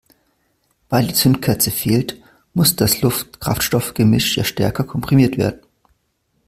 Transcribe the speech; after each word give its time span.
Weil 0.89 1.05
die 1.05 1.13
Zündkerze 1.13 1.69
fehlt, 1.69 2.19
muss 2.55 2.75
das 2.75 3.01
Luft-Kraftstoff-Gemisch 3.03 4.35
ja 4.35 4.43
stärker 4.43 4.83
komprimiert 4.83 5.37
werden. 5.37 5.61